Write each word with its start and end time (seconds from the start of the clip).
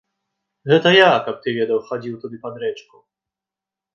Гэта 0.71 0.93
я, 0.95 1.09
каб 1.27 1.35
ты 1.43 1.53
ведаў, 1.59 1.81
хадзіў 1.89 2.17
туды 2.23 2.37
пад 2.45 2.55
рэчку. 2.63 2.95